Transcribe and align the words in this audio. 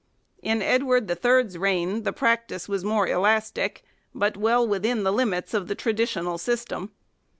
2 0.43 0.49
In 0.49 0.61
Edward 0.63 1.15
Ill's 1.23 1.57
reign 1.59 2.01
the 2.01 2.11
practice 2.11 2.67
was 2.67 2.83
more 2.83 3.07
elastic, 3.07 3.83
but 4.15 4.35
well 4.35 4.67
within 4.67 5.03
the 5.03 5.13
limits 5.13 5.53
of 5.53 5.67
the 5.67 5.75
traditional 5.75 6.39
system. 6.39 6.89